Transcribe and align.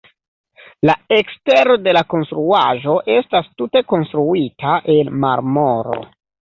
La 0.89 0.95
ekstero 1.17 1.75
de 1.89 1.93
la 1.99 2.03
konstruaĵo 2.15 2.97
estas 3.19 3.53
tute 3.61 3.87
konstruita 3.95 4.83
el 4.99 5.17
marmoro. 5.29 6.05